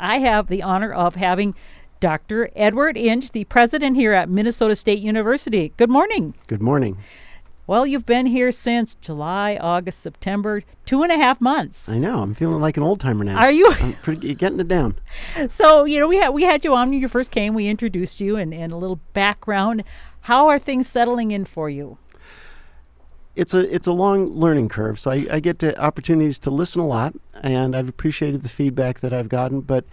[0.00, 1.56] I have the honor of having
[1.98, 2.50] Dr.
[2.54, 5.72] Edward Inch, the president here at Minnesota State University.
[5.76, 6.34] Good morning.
[6.46, 6.98] Good morning.
[7.66, 11.88] Well, you've been here since July, August, September, two and a half months.
[11.88, 12.20] I know.
[12.20, 13.38] I'm feeling like an old timer now.
[13.38, 13.74] Are you?
[13.80, 15.00] I'm pretty, getting it down.
[15.48, 17.52] So, you know, we had we had you on when you first came.
[17.54, 19.82] We introduced you and, and a little background.
[20.20, 21.98] How are things settling in for you?
[23.38, 24.98] It's a it's a long learning curve.
[24.98, 28.98] So I, I get to opportunities to listen a lot, and I've appreciated the feedback
[28.98, 29.60] that I've gotten.
[29.60, 29.84] But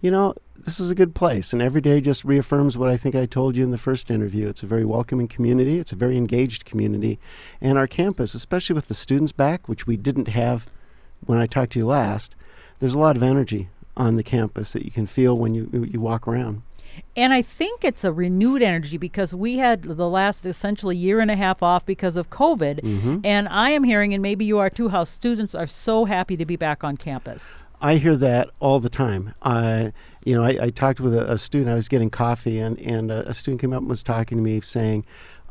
[0.00, 3.16] you know, this is a good place, and every day just reaffirms what I think
[3.16, 4.48] I told you in the first interview.
[4.48, 5.80] It's a very welcoming community.
[5.80, 7.18] It's a very engaged community,
[7.60, 10.70] and our campus, especially with the students back, which we didn't have
[11.26, 12.36] when I talked to you last.
[12.78, 16.00] There's a lot of energy on the campus that you can feel when you you
[16.00, 16.62] walk around.
[17.16, 21.30] And I think it's a renewed energy because we had the last essentially year and
[21.30, 22.80] a half off because of COVID.
[22.80, 23.18] Mm-hmm.
[23.24, 26.46] And I am hearing, and maybe you are too, how students are so happy to
[26.46, 27.64] be back on campus.
[27.82, 29.34] I hear that all the time.
[29.42, 29.90] Uh,
[30.24, 31.70] you know, I, I talked with a, a, student.
[31.70, 34.42] I was getting coffee, and and a, a, student came up and was talking to
[34.42, 35.04] me, saying,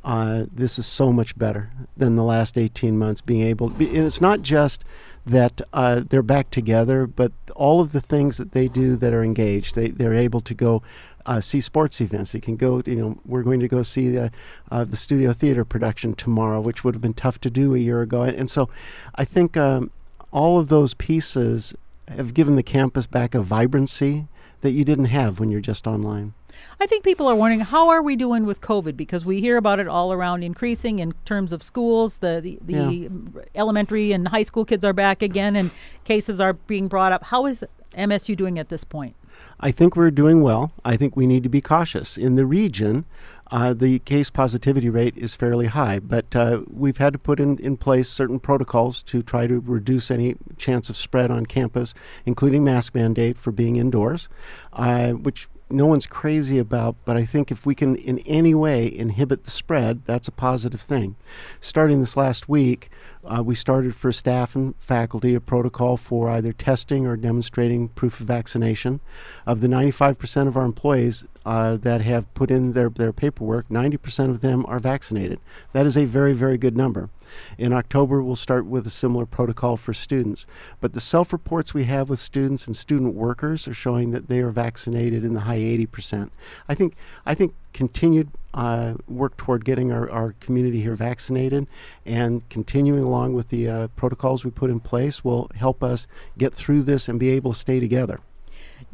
[0.05, 3.19] uh, "This is so much better than the last 18 months.
[3.19, 4.85] Being able, to be, and it's not just
[5.25, 9.23] that uh, they're back together, but all of the things that they do that are
[9.23, 9.75] engaged.
[9.75, 10.81] They they're able to go
[11.25, 12.31] uh, see sports events.
[12.31, 12.81] They can go.
[12.85, 14.31] You know, we're going to go see the
[14.71, 18.01] uh, the studio theater production tomorrow, which would have been tough to do a year
[18.01, 18.23] ago.
[18.23, 18.69] And so,
[19.15, 19.91] I think um,
[20.31, 21.75] all of those pieces
[22.07, 24.27] have given the campus back a vibrancy
[24.61, 26.33] that you didn't have when you're just online.
[26.79, 29.79] I think people are wondering how are we doing with COVID because we hear about
[29.79, 32.17] it all around increasing in terms of schools.
[32.17, 33.41] The the, the Yeah.
[33.55, 35.71] elementary and high school kids are back again, and
[36.03, 37.23] cases are being brought up.
[37.25, 37.63] How is
[37.95, 39.15] MSU doing at this point?
[39.59, 40.71] I think we're doing well.
[40.83, 42.17] I think we need to be cautious.
[42.17, 43.05] In the region,
[43.49, 47.57] uh, the case positivity rate is fairly high, but uh, we've had to put in,
[47.59, 51.93] in place certain protocols to try to reduce any chance of spread on campus,
[52.25, 54.29] including mask mandate for being indoors,
[54.73, 58.93] uh, which no one's crazy about, but I think if we can in any way
[58.93, 61.15] inhibit the spread, that's a positive thing.
[61.59, 62.89] Starting this last week,
[63.25, 68.19] uh, we started for staff and faculty a protocol for either testing or demonstrating proof
[68.19, 68.99] of vaccination.
[69.45, 74.29] Of the 95% of our employees uh, that have put in their, their paperwork, 90%
[74.29, 75.39] of them are vaccinated.
[75.71, 77.09] That is a very, very good number.
[77.57, 80.45] In October, we'll start with a similar protocol for students.
[80.79, 84.39] But the self reports we have with students and student workers are showing that they
[84.39, 86.29] are vaccinated in the high 80%.
[86.67, 86.95] I think,
[87.25, 91.67] I think continued uh, work toward getting our, our community here vaccinated
[92.05, 96.05] and continuing along with the uh, protocols we put in place will help us
[96.37, 98.19] get through this and be able to stay together.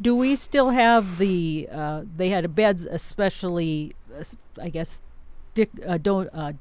[0.00, 1.68] Do we still have the?
[1.72, 4.22] Uh, they had beds, especially, uh,
[4.62, 5.02] I guess,
[5.54, 6.28] dic, uh, don't.
[6.32, 6.52] Uh,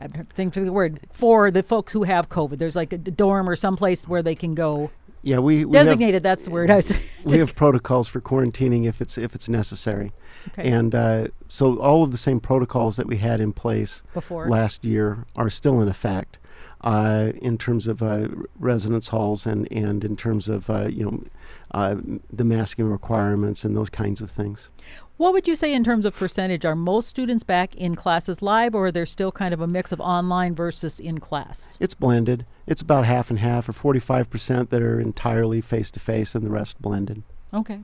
[0.00, 2.58] I'm thinking of the word for the folks who have COVID.
[2.58, 4.90] There's like a dorm or someplace where they can go.
[5.22, 6.22] Yeah, we, we have- Designated.
[6.22, 6.92] that's the word I was.
[7.24, 10.12] we have protocols for quarantining if it's if it's necessary,
[10.52, 10.70] okay.
[10.70, 14.48] and uh, so all of the same protocols that we had in place Before.
[14.48, 16.38] last year are still in effect
[16.82, 18.28] uh, in terms of uh,
[18.58, 21.24] residence halls and and in terms of uh, you know
[21.72, 21.96] uh,
[22.32, 24.70] the masking requirements and those kinds of things.
[25.16, 26.64] What would you say in terms of percentage?
[26.64, 29.90] Are most students back in classes live, or are there still kind of a mix
[29.90, 31.76] of online versus in class?
[31.80, 32.46] It's blended.
[32.68, 36.34] It's about half and half, or forty five percent that are entirely face to face,
[36.34, 37.22] and the rest blended.
[37.52, 37.80] Okay.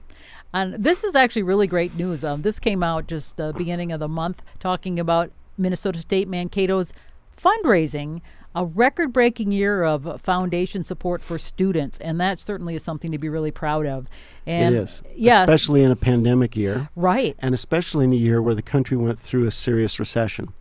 [0.54, 2.24] And this is actually really great news.
[2.24, 6.92] Um, this came out just the beginning of the month talking about Minnesota State Mankato's
[7.36, 8.20] fundraising,
[8.54, 11.98] a record breaking year of foundation support for students.
[11.98, 14.06] And that certainly is something to be really proud of.
[14.46, 15.40] And it is, Yes.
[15.48, 16.88] especially in a pandemic year.
[16.94, 17.34] right.
[17.40, 20.52] and especially in a year where the country went through a serious recession.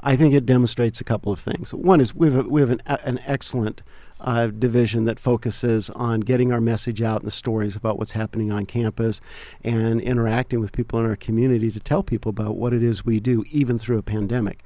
[0.00, 1.74] I think it demonstrates a couple of things.
[1.74, 3.82] One is we have, a, we have an, an excellent
[4.20, 8.50] uh, division that focuses on getting our message out and the stories about what's happening
[8.50, 9.20] on campus
[9.62, 13.20] and interacting with people in our community to tell people about what it is we
[13.20, 14.62] do, even through a pandemic.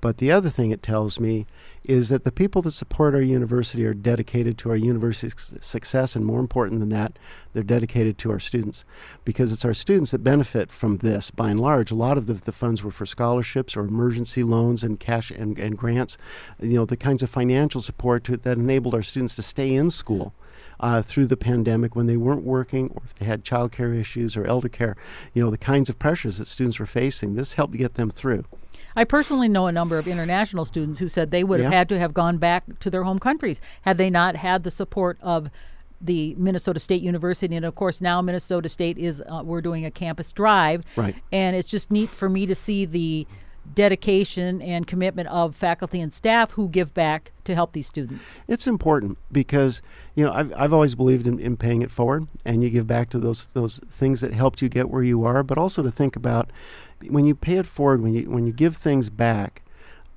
[0.00, 1.46] But the other thing it tells me
[1.84, 6.24] is that the people that support our university are dedicated to our university's success, and
[6.24, 7.18] more important than that,
[7.52, 8.84] they're dedicated to our students.
[9.24, 11.30] Because it's our students that benefit from this.
[11.30, 14.84] By and large, a lot of the, the funds were for scholarships or emergency loans
[14.84, 16.16] and cash and, and grants,
[16.60, 19.90] you know, the kinds of financial support to, that enabled our students to stay in
[19.90, 20.32] school.
[20.80, 24.36] Uh, through the pandemic, when they weren't working, or if they had child care issues
[24.36, 24.96] or elder care,
[25.34, 28.44] you know, the kinds of pressures that students were facing, this helped get them through.
[28.96, 31.78] I personally know a number of international students who said they would have Yeah.
[31.78, 35.18] had to have gone back to their home countries had they not had the support
[35.22, 35.50] of
[36.00, 37.56] the Minnesota State University.
[37.56, 40.82] And of course, now Minnesota State is, uh, we're doing a campus drive.
[40.96, 41.16] Right.
[41.32, 43.26] And it's just neat for me to see the
[43.74, 48.40] dedication and commitment of faculty and staff who give back to help these students.
[48.48, 49.82] It's important because
[50.14, 53.10] you know I've, I've always believed in, in paying it forward, and you give back
[53.10, 56.16] to those those things that helped you get where you are, but also to think
[56.16, 56.50] about
[57.08, 59.62] when you pay it forward, when you when you give things back.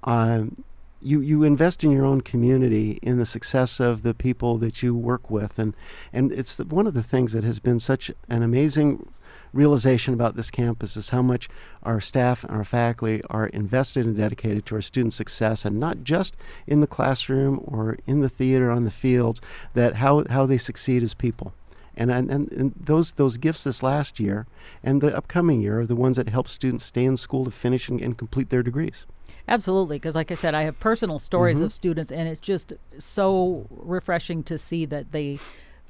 [0.03, 0.63] Um,
[1.03, 4.93] you, you invest in your own community in the success of the people that you
[4.93, 5.75] work with and
[6.13, 9.11] and it's the, one of the things that has been such an amazing
[9.53, 11.49] realization about this campus is how much
[11.83, 16.03] our staff and our faculty are invested and dedicated to our student success, and not
[16.03, 16.35] just
[16.67, 19.41] in the classroom or in the theater on the fields,
[19.73, 21.53] that how, how they succeed as people.
[21.97, 24.47] And, and, and those those gifts this last year
[24.83, 27.89] and the upcoming year are the ones that help students stay in school to finish
[27.89, 29.05] and, and complete their degrees.
[29.47, 31.63] Absolutely, because like I said, I have personal stories Mhm.
[31.63, 35.39] of students, and it's just so refreshing to see that they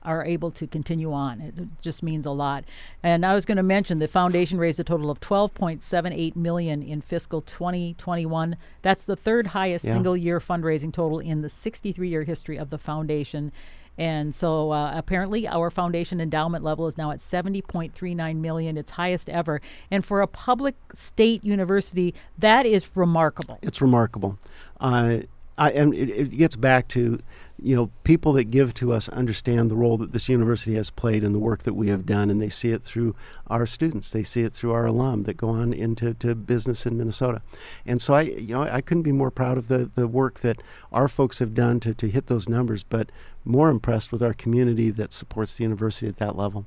[0.03, 1.39] are able to continue on.
[1.41, 2.63] It just means a lot.
[3.03, 7.01] And I was going to mention the foundation raised a total of 12.78 million in
[7.01, 8.55] fiscal 2021.
[8.81, 9.93] That's the third highest Yeah.
[9.93, 13.51] single year fundraising total in the 63 year history of the foundation.
[13.97, 19.29] And so uh, apparently our foundation endowment level is now at 70.39 million, its highest
[19.29, 19.61] ever.
[19.89, 23.59] And for a public state university, that is remarkable.
[23.61, 24.39] It's remarkable.
[24.79, 25.19] Uh,
[25.57, 27.19] I, and it, it gets back to,
[27.61, 31.23] you know, people that give to us understand the role that this university has played
[31.23, 33.15] in the work that we have done, and they see it through
[33.47, 34.11] our students.
[34.11, 37.43] They see it through our alum that go on into to business in Minnesota.
[37.85, 40.63] And so I, you know, I couldn't be more proud of the, the work that
[40.91, 43.11] our folks have done to, to hit those numbers, but
[43.45, 46.65] more impressed with our community that supports the university at that level.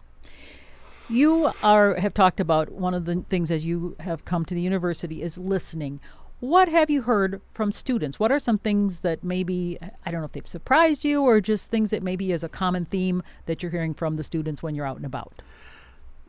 [1.11, 4.62] You are have talked about one of the things as you have come to the
[4.62, 6.00] university is listening.
[6.41, 8.21] What have you heard from students?
[8.21, 11.71] What are some things that maybe I don't know if they've surprised you or just
[11.71, 14.87] things that maybe is a common theme that you're hearing from the students when you're
[14.87, 15.43] out and about?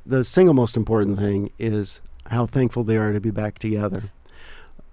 [0.05, 4.03] the single most important thing is how thankful they are to be back together.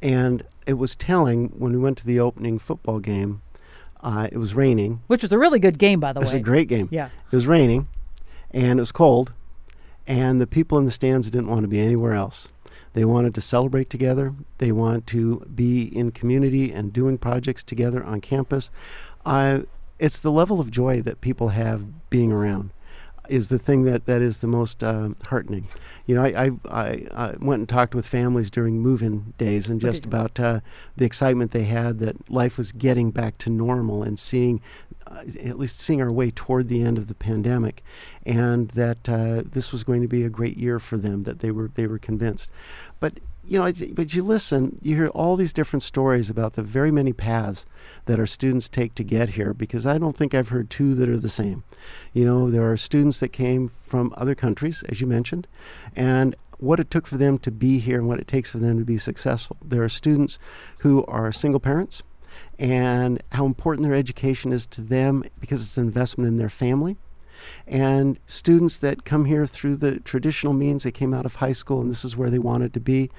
[0.00, 3.42] And it was telling when we went to the opening football game.
[4.00, 5.00] Uh, it was raining.
[5.06, 6.22] Which was a really good game by the way.
[6.22, 6.40] It was way.
[6.40, 6.88] a great game.
[6.90, 7.10] Yeah.
[7.30, 7.86] It was raining,
[8.50, 9.32] and it was cold,
[10.08, 12.48] and the people in the stands didn't want to be anywhere else.
[12.94, 14.34] They wanted to celebrate together.
[14.58, 18.70] They want to be in community and doing projects together on campus.
[19.24, 19.60] Uh,
[19.98, 22.70] it's the level of joy that people have being around
[23.28, 25.68] is the thing that, that is the most um heartening.
[26.06, 29.80] You know, I, I, I, I went and talked with families during move-in days and
[29.80, 30.60] just about uh,
[30.96, 34.60] the excitement they had that life was getting back to normal and seeing,
[35.06, 37.84] uh, at least seeing our way toward the end of the pandemic,
[38.26, 41.22] and that uh, this was going to be a great year for them.
[41.22, 42.50] That they were they were convinced,
[42.98, 46.90] but you know, but you listen, you hear all these different stories about the very
[46.90, 47.66] many paths
[48.06, 49.52] that our students take to get here.
[49.52, 51.64] Because I don't think I've heard two that are the same.
[52.12, 55.46] You know, there are students that came from other countries, as you mentioned,
[55.96, 58.78] and what it took for them to be here and what it takes for them
[58.78, 59.56] to be successful.
[59.64, 60.38] There are students
[60.78, 62.04] who are single parents
[62.58, 66.96] and how important their education is to them because it's an investment in their family.
[67.66, 71.80] And students that come here through the traditional means, they came out of high school
[71.80, 73.10] and this is where they wanted to be,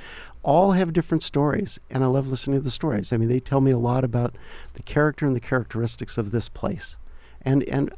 [0.43, 1.79] all have different stories.
[1.89, 3.13] And I love listening to the stories.
[3.13, 4.35] I mean, they tell me a lot about
[4.73, 6.97] the character and the characteristics of this place.
[7.41, 7.93] And, and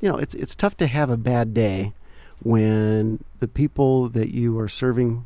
[0.00, 1.92] you know, it's, it's tough to have a bad day
[2.42, 5.24] when the people that you are serving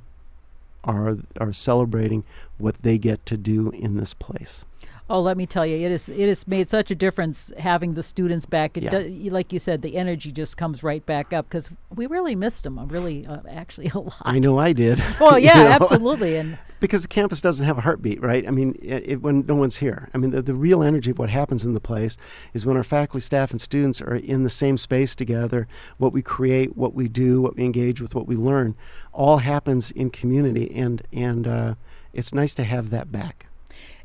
[0.85, 2.25] are, are celebrating
[2.59, 4.65] what they get to do in this place.
[5.11, 8.03] Oh, let me tell you, it is it has made such a difference having the
[8.03, 8.77] students back.
[8.77, 8.91] It Yeah.
[8.91, 12.65] do, like you said, the energy just comes right back up because we really missed
[12.65, 12.87] them.
[12.89, 14.17] Really, uh, actually, a lot.
[14.23, 15.03] I know I did.
[15.21, 15.69] Well, you yeah, know?
[15.71, 18.47] absolutely, and because the campus doesn't have a heartbeat, right?
[18.47, 20.11] I mean, it, it, when no one's here.
[20.15, 22.17] I mean, the, the real energy of what happens in the place
[22.55, 25.67] is when our faculty, staff, and students are in the same space together.
[25.97, 28.77] What we create, what we do, what we engage with, what we learn,
[29.13, 31.75] all happens in community, and and uh,
[32.13, 33.47] it's nice to have that back.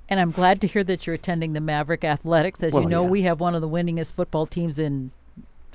[0.10, 2.62] And I'm glad to hear that you're attending the Maverick Athletics.
[2.62, 3.10] As you know, yeah.
[3.10, 5.12] we have one of the winningest football teams in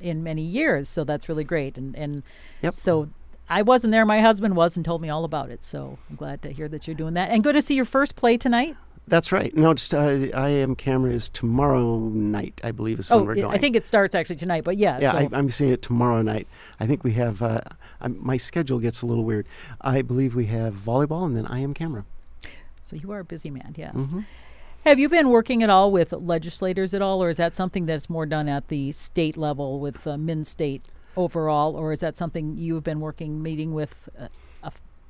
[0.01, 1.77] in many years, so that's really great.
[1.77, 2.23] And and
[2.63, 2.75] Yep.
[2.75, 3.09] so
[3.49, 4.05] I wasn't there.
[4.05, 5.65] My husband was and told me all about it.
[5.65, 7.31] So I'm glad to hear that you're doing that.
[7.31, 8.77] And good to see your first play tonight.
[9.09, 9.57] That's right.
[9.57, 13.37] No, just uh, I am camera is tomorrow night, I believe, is when Oh, we're
[13.37, 13.55] going.
[13.55, 14.99] I think it starts actually tonight, but yeah.
[15.01, 16.47] Yeah, so I, I'm seeing it tomorrow night.
[16.79, 17.41] I think we have.
[17.41, 17.61] Uh,
[18.03, 19.47] I'm, my schedule gets a little weird.
[19.81, 22.05] I believe we have volleyball, and then I am camera.
[22.89, 23.95] So you are a busy man, yes.
[23.95, 24.25] Mhm.
[24.87, 28.09] Have you been working at all with legislators at all, or is that something that's
[28.09, 30.85] more done at the state level with uh, Min State
[31.17, 34.29] overall, or is that something you've been working, meeting with uh,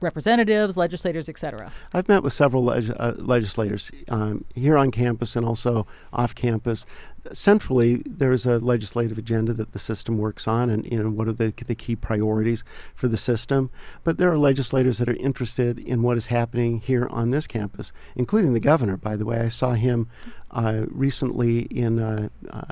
[0.00, 1.72] representatives, legislators, etc.
[1.92, 6.86] I've met with several leg- uh, legislators um, here on campus and also off campus.
[7.32, 11.28] Centrally, there is a legislative agenda that the system works on, and you know what
[11.28, 12.64] are the, the key priorities
[12.94, 13.70] for the system.
[14.04, 17.92] But there are legislators that are interested in what is happening here on this campus,
[18.16, 18.96] including the governor.
[18.96, 20.08] By the way, I saw him
[20.50, 22.62] uh, recently in uh, uh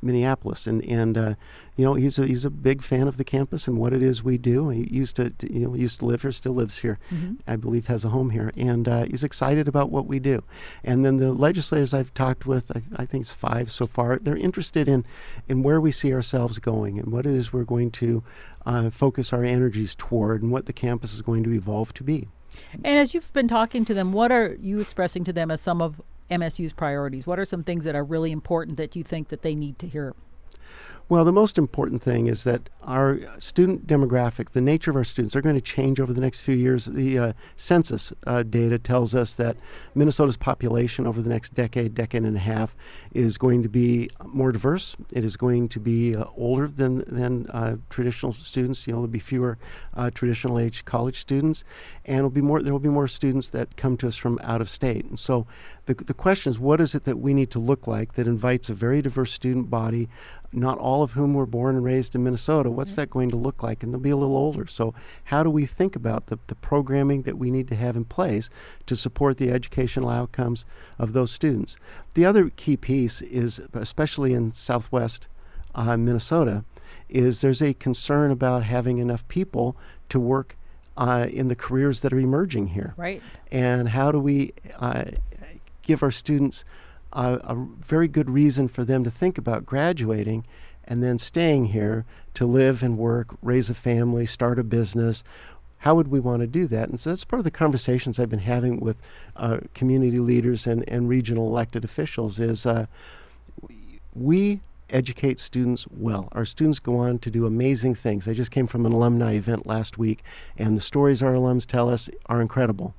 [0.00, 1.34] Minneapolis, and and uh,
[1.76, 4.22] you know he's a he's a big fan of the campus and what it is
[4.22, 4.68] we do.
[4.68, 7.34] He used to, to you know used to live here, still lives here, mm-hmm.
[7.46, 10.42] I believe has a home here, and uh, he's excited about what we do.
[10.84, 14.36] And then the legislators I've talked with, I, I, think it's five so far, they're
[14.36, 15.04] interested in
[15.48, 18.22] in where we see ourselves going and what it is we're going to
[18.66, 22.28] uh, focus our energies toward, and what the campus is going to evolve to be.
[22.72, 25.80] And as you've been talking to them, what are you expressing to them as some
[25.80, 27.26] of MSU's priorities?
[27.26, 29.86] What are some things that are really important that you think that they need to
[29.86, 30.14] hear?
[31.10, 35.34] Well, the most important thing is that our student demographic, the nature of our students,
[35.34, 36.84] are going to change over the next few years.
[36.84, 39.56] The uh, census uh, data tells us that
[39.94, 42.76] Minnesota's population over the next decade, decade and a half,
[43.14, 44.96] is going to be more diverse.
[45.10, 48.86] It is going to be uh, older than than uh, traditional students.
[48.86, 49.56] You know, there'll be fewer
[49.96, 51.64] uh, traditional age college students,
[52.04, 52.62] and will be more.
[52.62, 55.06] There will be more students that come to us from out of state.
[55.06, 55.46] And so,
[55.86, 58.68] the the question is, what is it that we need to look like that invites
[58.68, 60.10] a very diverse student body?
[60.52, 62.70] not all of whom were born and raised in Minnesota.
[62.70, 63.82] What's that going to look like?
[63.82, 64.66] And they'll be a little older.
[64.66, 68.04] So, how do we think about the, the programming that we need to have in
[68.04, 68.50] place
[68.86, 70.64] to support the educational outcomes
[70.98, 71.76] of those students?
[72.14, 75.28] The other key piece is, especially in southwest
[75.74, 76.64] uh, Minnesota,
[77.08, 79.76] is there's a concern about having enough people
[80.08, 80.56] to work
[80.96, 82.94] uh, in the careers that are emerging here.
[82.96, 83.22] Right.
[83.52, 85.04] And how do we uh,
[85.82, 86.64] give our students
[87.12, 90.46] a, a very good reason for them to think about graduating
[90.88, 92.04] and then staying here
[92.34, 95.22] to live and work, raise a family, start a business.
[95.78, 96.88] How would we want to do that?
[96.88, 98.96] And so that's part of the conversations I've been having with
[99.36, 102.86] uh, community leaders and, and regional elected officials is uh,
[104.14, 106.28] we educate students well.
[106.32, 108.26] Our students go on to do amazing things.
[108.26, 110.24] I just came from an alumni event last week,
[110.56, 112.94] and the stories our alums tell us are incredible.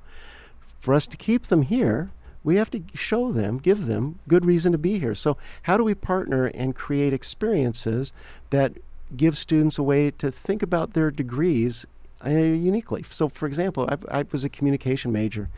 [0.79, 2.11] For us to keep them here,
[2.43, 5.15] we have to show them, give them good reason to be here.
[5.15, 8.13] So, how do we partner and create experiences
[8.49, 8.73] that
[9.15, 11.85] give students a way to think about their degrees
[12.25, 13.03] uh, uniquely?
[13.03, 15.49] So, for example, I, I, was a communication major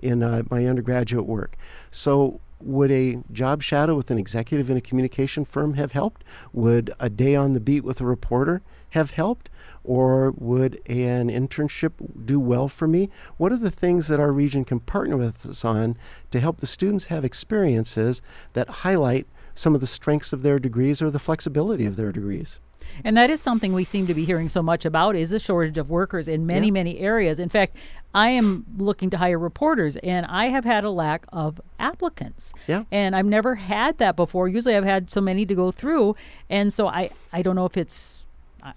[0.00, 1.56] in uh, my undergraduate work.
[1.90, 6.24] So, would a job shadow with an executive in a communication firm have helped?
[6.52, 9.50] Would a day on the beat with a reporter have helped?
[9.84, 11.92] Or would an internship
[12.26, 13.10] do well for me?
[13.36, 15.96] What are the things that our region can partner with us on
[16.30, 18.20] to help the students have experiences
[18.52, 19.26] that highlight
[19.60, 22.58] some of the strengths of their degrees or the flexibility of their degrees?
[23.04, 25.78] And that is something we seem to be hearing so much about is a shortage
[25.78, 26.72] of workers in many, yeah.
[26.72, 27.38] many areas.
[27.38, 27.76] In fact,
[28.14, 32.52] I am looking to hire reporters and I have had a lack of applicants.
[32.66, 32.84] Yeah.
[32.90, 34.48] And I've never had that before.
[34.48, 36.16] Usually I've had so many to go through.
[36.48, 38.26] And so I, I don't know if it's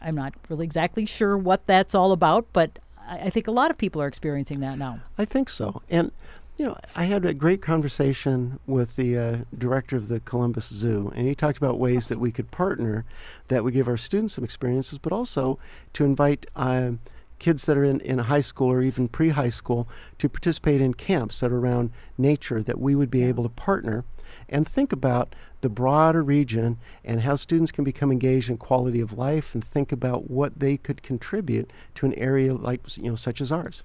[0.02, 3.78] I'm not really exactly sure what that's all about, but I think a lot of
[3.78, 5.00] people are experiencing that now.
[5.18, 5.82] I think so.
[5.90, 6.12] And
[6.58, 11.12] you know, I had a great conversation with the uh, director of the Columbus Zoo,
[11.16, 13.06] and he talked about ways that we could partner
[13.48, 15.58] that would give our students some experiences, but also
[15.94, 16.92] to invite uh,
[17.40, 19.88] kids that are in, in high school or even pre high school
[20.20, 24.06] to participate in camps that are around nature that we would be able to partner
[24.48, 29.18] and think about the broader region and how students can become engaged in quality of
[29.18, 33.42] life and think about what they could contribute to an area like you know such
[33.42, 33.84] as ours.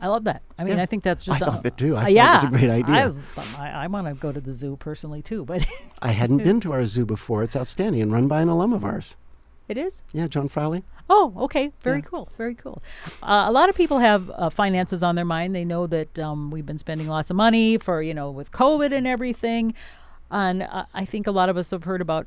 [0.00, 0.42] I love that.
[0.58, 0.82] I mean, yeah.
[0.82, 1.42] I think that's just.
[1.42, 1.94] I love it too.
[1.96, 3.14] I uh, yeah, it was a great idea.
[3.36, 5.64] I, I, I want to go to the zoo personally too, but
[6.02, 7.42] I hadn't been to our zoo before.
[7.42, 9.16] It's outstanding and run by an alum of ours.
[9.68, 10.02] It is.
[10.12, 10.82] Yeah, John Frawley.
[11.08, 11.70] Oh, okay.
[11.82, 12.04] Very yeah.
[12.04, 12.28] cool.
[12.36, 12.82] Very cool.
[13.22, 15.54] Uh, a lot of people have uh, finances on their mind.
[15.54, 18.92] They know that um, we've been spending lots of money for you know with COVID
[18.92, 19.74] and everything,
[20.30, 22.26] and uh, I think a lot of us have heard about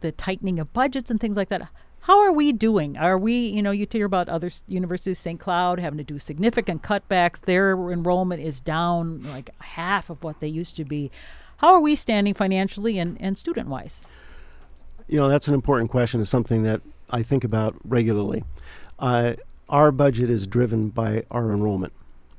[0.00, 1.68] the tightening of budgets and things like that.
[2.00, 2.96] How are we doing?
[2.96, 5.38] Are we, you know, you hear about other universities, St.
[5.38, 7.42] Cloud, having to do significant cutbacks.
[7.42, 11.10] Their enrollment is down like half of what they used to be.
[11.58, 14.06] How are we standing financially and, and student wise?
[15.08, 16.20] You know, that's an important question.
[16.20, 16.80] It's something that
[17.10, 18.44] I think about regularly.
[18.98, 19.34] Uh,
[19.68, 21.92] our budget is driven by our enrollment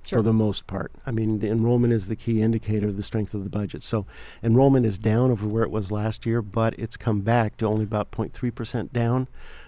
[0.03, 0.19] sure.
[0.19, 0.91] for the most part.
[1.05, 3.83] I mean, the enrollment is the key indicator of the strength of the budget.
[3.83, 4.05] So
[4.43, 7.83] enrollment is down over where it was last year, but it's come back to only
[7.83, 9.27] about 0.3% down.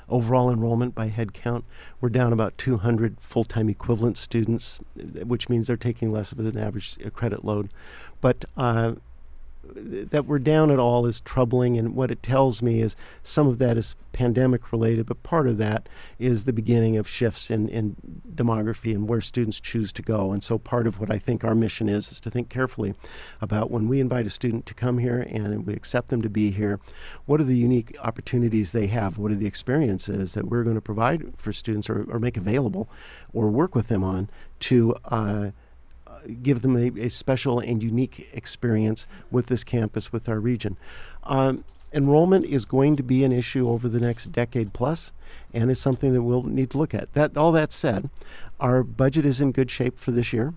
[0.09, 1.65] Overall enrollment by head count,
[2.01, 6.57] we're down about 200 full time equivalent students, which means they're taking less of an
[6.57, 7.71] average uh, credit load.
[8.19, 8.95] But uh,
[9.63, 13.59] that we're down at all is troubling, and what it tells me is some of
[13.59, 15.89] that is pandemic related, but part of that
[16.19, 17.95] is the beginning of shifts in, in
[18.33, 20.31] demography and where students choose to go.
[20.31, 22.93] And so, part of what I think our mission is is to think carefully
[23.41, 26.51] about when we invite a student to come here and we accept them to be
[26.51, 26.79] here,
[27.25, 29.17] what are the unique opportunities they have?
[29.17, 32.89] What are the experiences that we're going to provide for students or, or make available
[33.33, 34.29] or work with them on
[34.59, 34.95] to?
[35.05, 35.51] Uh,
[36.41, 40.77] give them a, a, special and unique experience with this campus, with our region.
[41.23, 45.11] Um, enrollment is going to be an issue over the next decade plus,
[45.53, 47.13] and it's something that we'll need to look at.
[47.13, 48.09] That all that said,
[48.59, 50.53] our budget is in good shape for this year.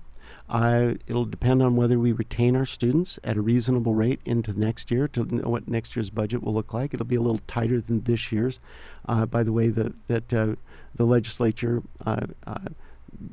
[0.49, 4.93] Uh, it'll depend on whether we retain our students at a reasonable rate into next
[4.93, 6.95] year to know what next year's budget will look like.
[6.95, 8.61] It'll be a little tighter than this year's,
[9.09, 10.55] uh, by the way the, that uh,
[10.95, 11.83] the legislature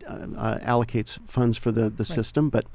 [0.08, 2.08] uh, uh, allocates funds for the, the right.
[2.08, 2.50] system.
[2.50, 2.66] But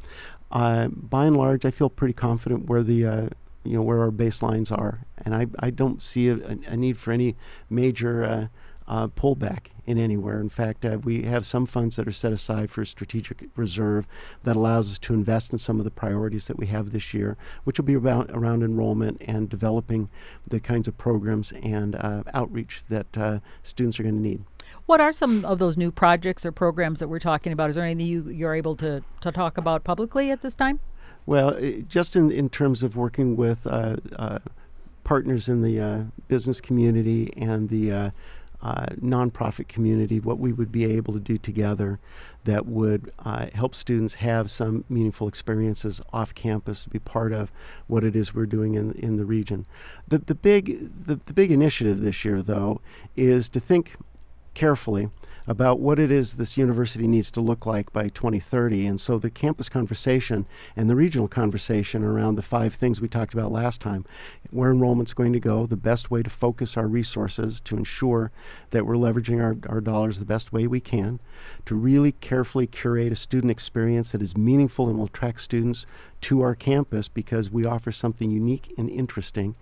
[0.51, 3.29] uh, by and large, I feel pretty confident where the uh,
[3.65, 6.37] you know where our baselines are, and I, I don't see a,
[6.67, 7.37] a need for any
[7.69, 8.47] major uh,
[8.87, 10.41] uh, pullback in anywhere.
[10.41, 14.07] In fact, uh, we have some funds that are set aside for strategic reserve
[14.45, 17.37] that allows us to invest in some of the priorities that we have this year,
[17.65, 20.09] which will be about around enrollment and developing
[20.47, 21.95] the kinds of programs and
[22.33, 24.43] outreach that students are going to need.
[24.87, 27.71] What are some of those new projects or programs that we're talking about?
[27.71, 30.81] Is there anything you, you're able to, to talk about publicly at this time?
[31.27, 31.59] Well,
[31.89, 34.39] just in, in terms of working with uh, uh,
[35.05, 38.11] partners in the uh, business community and the uh,
[38.61, 41.99] uh, nonprofit community, what we would be able to do together
[42.45, 47.53] that would uh, help students have some meaningful experiences off campus to be part of
[47.87, 49.65] what it is we're doing in, in the region.
[50.09, 52.81] The, the, big, the, the big initiative this year, though,
[53.17, 53.97] is to think
[54.59, 55.09] carefully
[55.47, 58.87] about what it is this university needs to look like by 2030.
[58.87, 60.47] And so the campus conversation
[60.77, 64.05] and the regional conversation around the five things we talked about last time
[64.51, 68.33] where enrollment's going to go, the best way to focus our resources to ensure
[68.71, 71.21] that we're leveraging our, our dollars the best way we can,
[71.65, 75.87] to really carefully curate a student experience that is meaningful and will attract students
[76.21, 79.55] to our campus because we offer something unique and interesting.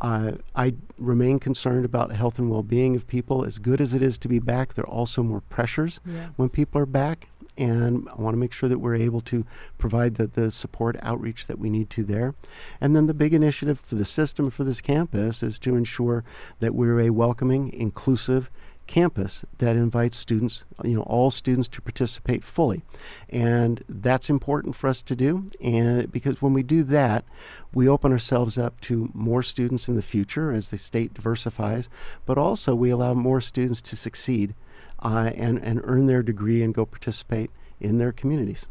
[0.00, 3.44] Uh, I remain concerned about health and well being of people.
[3.44, 6.28] As good as it is to be back, there are also more pressures yeah.
[6.36, 7.28] when people are back.
[7.58, 9.44] And I want to make sure that we're able to
[9.76, 12.34] provide the, the support outreach that we need to there.
[12.80, 16.24] And then the big initiative for the system for this campus is to ensure
[16.60, 18.50] that we're a welcoming, inclusive,
[18.90, 22.82] campus that invites students, you know, all students to participate fully.
[23.28, 25.46] And that's important for us to do.
[25.62, 27.24] And because when we do that,
[27.72, 31.88] we open ourselves up to more students in the future as the state diversifies,
[32.26, 34.56] but also we allow more students to succeed
[34.98, 38.66] uh, and, and earn their degree and go participate in their communities.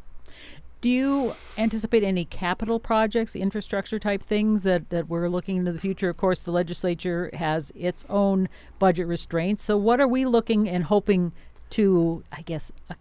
[0.82, 5.80] Do you anticipate any capital projects, infrastructure type things that, that we're looking into the
[5.80, 6.10] future?
[6.10, 8.48] Of course, the legislature has its own
[8.80, 9.62] budget restraints.
[9.64, 11.34] So, what are we looking and hoping
[11.72, 12.98] to, I guess, ac-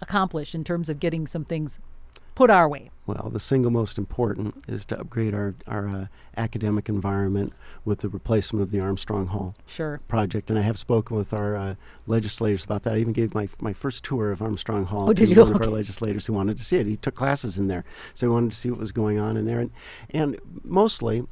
[0.00, 1.78] accomplish in terms of getting some things
[2.34, 2.90] put our way?
[3.06, 7.52] Well, the single most important is to upgrade our, our uh, academic environment
[7.84, 10.00] with the replacement of the Armstrong Hall sure.
[10.06, 10.48] project.
[10.48, 11.74] And I have spoken with our uh,
[12.06, 12.94] legislators about that.
[12.94, 15.66] I even gave my, my first tour of Armstrong Hall oh, to one of our
[15.66, 16.86] legislators who wanted to see it.
[16.86, 19.44] He took classes in there, so he wanted to see what was going on in
[19.44, 19.58] there.
[19.58, 19.70] And,
[20.10, 21.24] and mostly,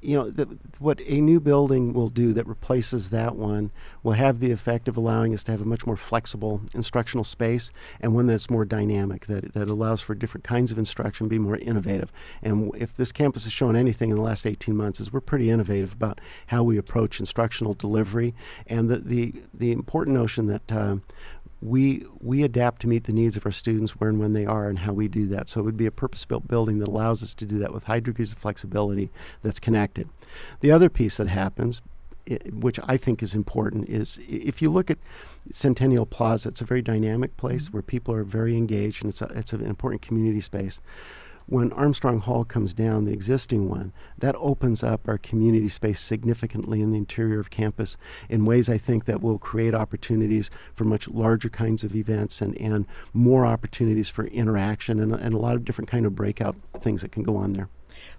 [0.00, 3.70] you know, the, what a new building will do that replaces that one
[4.02, 7.72] will have the effect of allowing us to have a much more flexible instructional space
[8.00, 11.56] and one that's more dynamic, that, that allows for different kinds of instruction, be more
[11.56, 12.12] innovative.
[12.42, 15.50] And if this campus has shown anything in the last 18 months, is we're pretty
[15.50, 18.34] innovative about how we approach instructional delivery
[18.66, 20.96] and the, the, the important notion that uh,
[21.64, 24.68] we we adapt to meet the needs of our students where and when they are
[24.68, 25.48] and how we do that.
[25.48, 28.00] So it would be a purpose-built building that allows us to do that with high
[28.00, 29.10] degrees of flexibility
[29.42, 30.08] that's connected.
[30.60, 31.80] The other piece that happens
[32.52, 34.98] which I think is important is if you look at
[35.50, 37.74] Centennial Plaza, it's a very dynamic place mm-hmm.
[37.74, 40.80] where people are very engaged and it's a, it's an important community space
[41.46, 46.80] when Armstrong Hall comes down, the existing one, that opens up our community space significantly
[46.80, 47.96] in the interior of campus
[48.28, 52.56] in ways I think that will create opportunities for much larger kinds of events and,
[52.58, 57.02] and more opportunities for interaction and, and a lot of different kind of breakout things
[57.02, 57.68] that can go on there.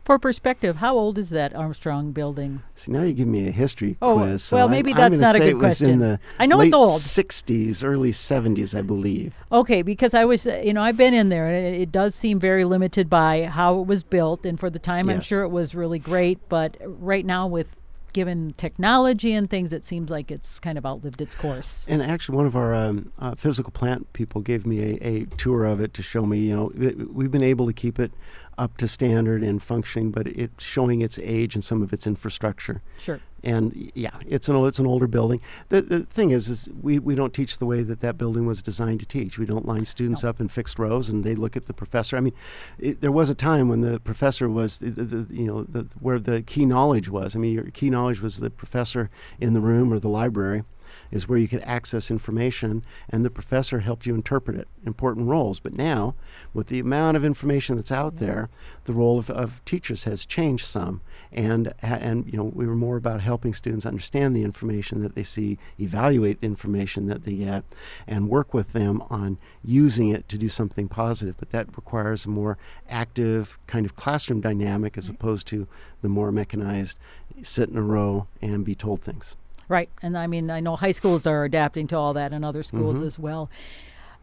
[0.03, 2.61] For perspective, how old is that Armstrong building?
[2.75, 4.43] See, now you give me a history oh, quiz.
[4.43, 5.89] So well, maybe I'm, that's I'm not a good question.
[5.89, 6.99] in the I know it's old.
[6.99, 9.35] 60s, early 70s, I believe.
[9.51, 12.39] Okay, because I was, you know, I've been in there, and it, it does seem
[12.39, 15.15] very limited by how it was built, and for the time, yes.
[15.15, 16.49] I'm sure it was really great.
[16.49, 17.75] But right now, with
[18.15, 21.85] given technology and things, it seems like it's kind of outlived its course.
[21.89, 25.65] And actually, one of our um, uh, physical plant people gave me a, a, tour
[25.65, 26.71] of it to show me, you know,
[27.11, 28.13] we've been able to keep it
[28.57, 32.81] up to standard and functioning, but it's showing its age and some of its infrastructure.
[32.97, 33.19] Sure.
[33.45, 35.39] And yeah, it's an it's an older building.
[35.69, 38.63] The, the thing is, is we, we don't teach the way that that building was
[38.63, 39.37] designed to teach.
[39.37, 40.29] We don't line students no.
[40.29, 42.17] up in fixed rows and they look at the professor.
[42.17, 42.33] I mean,
[42.79, 46.17] it, there was a time when the professor was the, the, you know the, where
[46.17, 47.35] the key knowledge was.
[47.35, 50.63] I mean, your key knowledge was the professor in the room or the library
[51.11, 55.59] is where you could access information and the professor helped you interpret it, important roles.
[55.59, 56.15] But now,
[56.53, 58.27] with the amount of information that's out yeah.
[58.27, 58.49] there,
[58.85, 61.01] the role of, of teachers has changed some.
[61.31, 65.23] And, and, you know, we were more about helping students understand the information that they
[65.23, 67.63] see, evaluate the information that they get,
[68.07, 71.35] and work with them on using it to do something positive.
[71.37, 72.57] But that requires a more
[72.89, 75.15] active kind of classroom dynamic as mm-hmm.
[75.15, 75.67] opposed to
[76.01, 76.97] the more mechanized
[77.43, 79.35] sit in a row and be told things.
[79.67, 79.89] Right.
[80.01, 82.97] And I mean, I know high schools are adapting to all that and other schools
[82.97, 83.07] mm-hmm.
[83.07, 83.49] as well.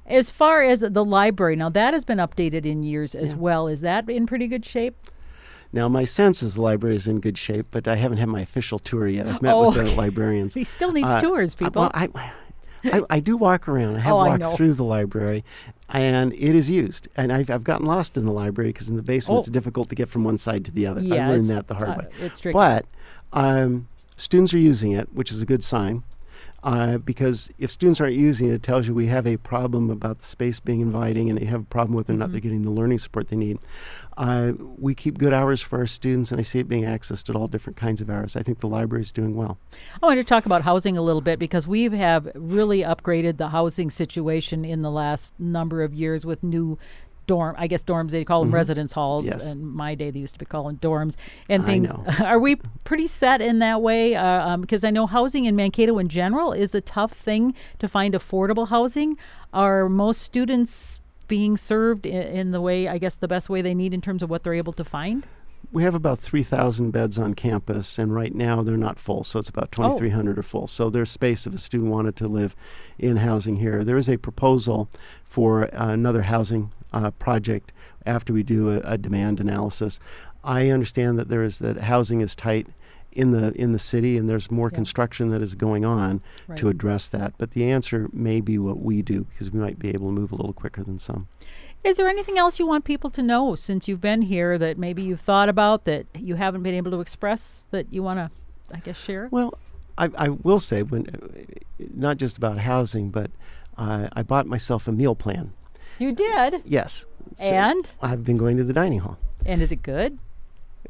[0.07, 3.39] As far as the library, now that has been updated in years as yeah.
[3.39, 3.69] well.
[3.69, 4.97] Is that in pretty good shape?
[5.73, 8.43] Now, my sense is the library is in good shape, but I haven't had my
[8.43, 9.27] official tour yet.
[9.27, 9.71] I've met oh.
[9.71, 10.53] with the librarians.
[10.53, 11.91] he still needs uh, tours, people.
[11.95, 12.31] I, well,
[12.85, 13.97] I, I, I, do walk around.
[13.97, 15.45] I have oh, walked I through the library,
[15.89, 17.09] and it is used.
[17.17, 19.41] And I've, I've gotten lost in the library because in the basement oh.
[19.41, 21.01] it's difficult to get from one side to the other.
[21.01, 22.07] Yeah, I learned that the hard uh, way.
[22.21, 22.53] It's tricky.
[22.53, 22.85] But
[23.33, 26.03] um, Students are using it, which is a good sign.
[26.65, 30.19] Uh, because if students aren't using it, it tells you we have a problem about
[30.19, 32.33] the space being inviting and they have a problem whether or not mm-hmm.
[32.33, 33.59] they're getting the learning support they need.
[34.17, 37.35] Uh, we keep good hours for our students, and I see it being accessed at
[37.35, 38.37] all different kinds of hours.
[38.37, 39.59] I think the library is doing well.
[40.01, 43.49] I want to talk about housing a little bit because we have really upgraded the
[43.49, 46.79] housing situation in the last number of years with new
[47.33, 47.57] dorm.
[47.59, 48.57] I guess dorms they call them mm-hmm.
[48.57, 49.25] residence halls.
[49.25, 49.43] Yes.
[49.43, 51.17] In my day, they used to be calling dorms
[51.49, 51.91] and things.
[52.21, 54.15] Are we pretty set in that way?
[54.15, 57.89] Uh, um, because I know housing in Mankato in general is a tough thing to
[57.89, 59.17] find affordable housing.
[59.55, 63.75] Are most students being served in, in the way I guess the best way they
[63.75, 65.27] need in terms of what they're able to find?
[65.73, 69.49] we have about 3,000 beds on campus, and right now they're not full, so it's
[69.49, 70.41] about 2,300 oh.
[70.41, 70.67] are full.
[70.67, 72.55] So there's space if a student wanted to live
[72.99, 73.83] in housing here.
[73.83, 74.91] There is a proposal
[75.25, 77.73] for uh, another housing uh, project
[78.07, 79.99] after we do a, a, demand analysis.
[80.45, 82.67] I understand that there is that housing is tight
[83.13, 84.77] in the in the city, and there's more yeah.
[84.77, 86.59] construction that is going on right.
[86.59, 87.35] to address that.
[87.39, 90.33] But the answer may be what we do because we might be able to move
[90.33, 91.29] a little quicker than some.
[91.85, 95.03] Is there anything else you want people to know since you've been here that maybe
[95.03, 98.31] you've thought about that you haven't been able to express that you want to,
[98.75, 99.29] I guess, share?
[99.31, 99.59] Well,
[99.99, 101.07] I, I will say when
[101.95, 103.31] not just about housing, but
[103.77, 105.53] uh, I bought myself a meal plan
[105.99, 106.63] you did?
[106.65, 107.05] Yes.
[107.37, 107.89] So and?
[108.01, 109.19] I've been going to the dining hall.
[109.47, 110.19] And is it good?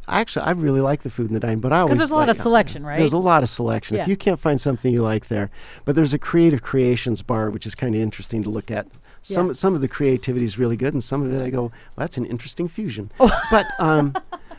[0.09, 2.15] Actually, I really like the food in the dining, but I always because there's a
[2.15, 2.99] lot like, of selection, right?
[2.99, 3.97] There's a lot of selection.
[3.97, 4.03] Yeah.
[4.03, 5.51] If you can't find something you like there,
[5.85, 8.89] but there's a creative creations bar, which is kind of interesting to look at.
[9.23, 9.53] Some yeah.
[9.53, 12.17] some of the creativity is really good, and some of it I go, well, that's
[12.17, 13.13] an interesting fusion.
[13.21, 13.31] Oh.
[13.53, 14.15] but um,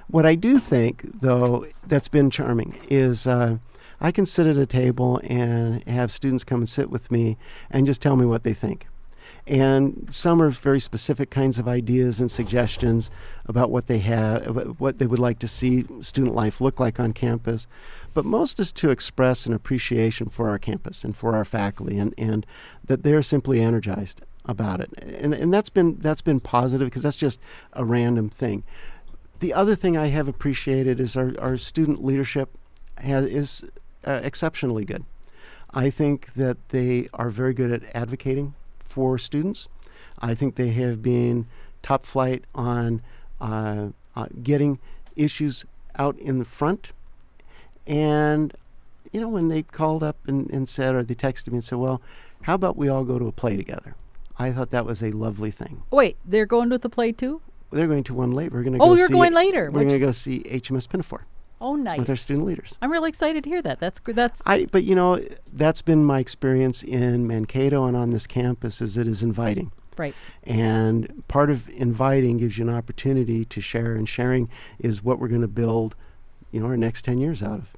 [0.08, 3.28] what I do think, though, that's been charming is.
[3.28, 3.58] Uh,
[4.02, 7.38] I can sit at a table and have students come and sit with me
[7.72, 8.86] and just tell me what they think.
[9.46, 13.12] And some are very specific kinds of ideas and suggestions
[13.46, 17.12] about what they have, what they would like to see student life look like on
[17.12, 17.68] campus.
[18.14, 22.14] But most is to express an appreciation for our campus and for our faculty, and,
[22.18, 22.46] and
[22.86, 24.92] that they're simply energized about it.
[25.02, 27.42] And, and that's been that's been positive because that's just
[27.74, 28.64] a random thing.
[29.40, 32.50] The other thing I have appreciated is our, our student leadership
[32.98, 33.72] has, is
[34.06, 35.04] uh, exceptionally good.
[35.72, 38.54] I think that they are very good at advocating
[38.94, 39.68] for students.
[40.20, 41.48] I think they have been
[41.82, 43.02] top flight on
[43.42, 44.78] uh, uh, getting
[45.16, 46.92] issues out in the front.
[47.88, 48.54] And,
[49.12, 51.80] you know, when they called up and, and said, or they texted me and said,
[51.80, 52.02] well,
[52.44, 53.96] how about we all go to a play together?
[54.38, 55.82] I thought that was a lovely thing.
[55.90, 57.42] Wait, they're going to the play too?
[57.72, 58.52] They're going to one later.
[58.56, 59.72] We're going to oh, go you're see going later.
[59.72, 61.26] We're going to go see HMS Pinafore.
[61.64, 61.98] Oh, nice.
[61.98, 62.76] With our student leaders.
[62.82, 63.80] I'm really excited to hear that.
[63.80, 64.18] That's good.
[64.18, 64.44] That's.
[64.46, 64.66] I.
[64.66, 65.24] But you know,
[65.54, 68.82] that's been my experience in Mankato and on this campus.
[68.82, 69.72] Is it is inviting.
[69.98, 70.14] Right.
[70.44, 74.50] And part of inviting gives you an opportunity to share, and sharing
[74.80, 75.96] is what we're going to build,
[76.52, 77.70] you know, our next ten years out of.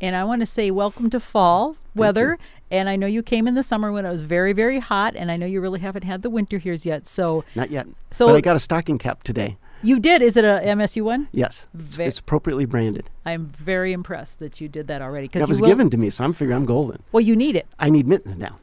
[0.00, 2.38] And I want to say welcome to fall weather.
[2.72, 5.30] And I know you came in the summer when it was very, very hot, and
[5.30, 7.06] I know you really haven't had the winter here yet.
[7.06, 7.86] So not yet.
[8.10, 9.58] So but I got a stocking cap today.
[9.82, 10.22] You did.
[10.22, 11.28] Is it a MSU one?
[11.32, 11.66] Yes.
[11.78, 13.10] It's, it's appropriately branded.
[13.24, 15.28] I'm very impressed that you did that already.
[15.28, 17.02] Because it was given to me, so I'm figuring I'm golden.
[17.12, 17.66] Well, you need it.
[17.78, 18.58] I need mittens now.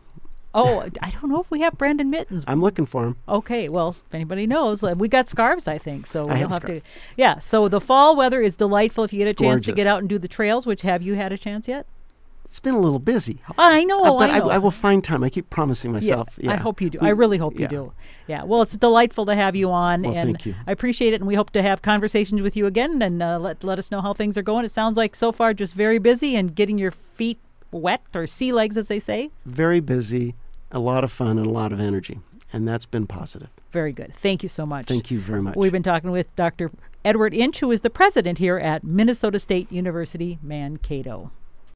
[0.54, 2.44] Oh, I don't know if we have Brandon Mittens.
[2.48, 3.18] I'm looking for him.
[3.28, 6.08] Okay, well, if anybody knows, uh, we got scarves, I think.
[6.08, 6.82] So we'll have have to.
[7.18, 7.38] Yeah.
[7.38, 10.00] So the fall weather is delightful if you get a It's chance to get out
[10.00, 10.66] and do the trails.
[10.66, 11.86] Which have you had a chance yet?
[12.50, 13.44] It's been a little busy.
[13.60, 14.04] I know.
[14.04, 14.50] Uh, but I know.
[14.50, 15.24] I, will find time.
[15.24, 16.30] I keep promising Yeah, myself.
[16.36, 16.98] Yeah, I hope you do.
[17.00, 17.62] I really hope yeah.
[17.62, 17.94] you do.
[18.26, 18.42] Yeah.
[18.42, 20.56] Well, it's delightful to have you on, Well, and thank you.
[20.66, 21.18] I appreciate it.
[21.22, 24.02] And we hope to have conversations with you again, and uh, let let us know
[24.02, 24.66] how things are going.
[24.66, 27.38] It sounds like so far just very busy and getting your feet
[27.72, 29.30] wet or sea legs, as they say.
[29.46, 30.34] Very busy,
[30.72, 32.20] a lot of fun, and a lot of energy,
[32.52, 33.50] and that's been positive.
[33.72, 34.12] Very good.
[34.16, 34.88] Thank you so much.
[34.88, 35.56] Thank you very much.
[35.56, 36.72] We've been talking with Dr.
[37.06, 41.30] Edward Inch, who is the president here at Minnesota State University, Mankato.